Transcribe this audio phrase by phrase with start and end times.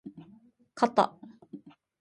[0.73, 1.13] かた